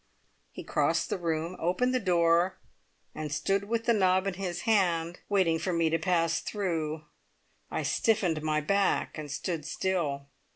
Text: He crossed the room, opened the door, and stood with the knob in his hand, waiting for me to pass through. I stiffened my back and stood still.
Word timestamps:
He 0.51 0.63
crossed 0.63 1.11
the 1.11 1.19
room, 1.19 1.55
opened 1.59 1.93
the 1.93 1.99
door, 1.99 2.57
and 3.13 3.31
stood 3.31 3.65
with 3.65 3.85
the 3.85 3.93
knob 3.93 4.25
in 4.25 4.33
his 4.33 4.61
hand, 4.61 5.19
waiting 5.29 5.59
for 5.59 5.71
me 5.71 5.91
to 5.91 5.99
pass 5.99 6.39
through. 6.39 7.05
I 7.69 7.83
stiffened 7.83 8.41
my 8.41 8.61
back 8.61 9.19
and 9.19 9.29
stood 9.29 9.63
still. 9.63 10.25